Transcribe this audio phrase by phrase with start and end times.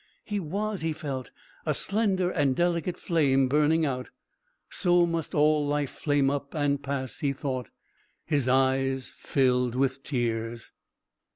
[0.23, 1.29] He was, he felt,
[1.63, 4.09] a slender and delicate flame, burning out.
[4.71, 7.69] So must all life flame up and pass, he thought.
[8.25, 10.71] His eyes filled with tears.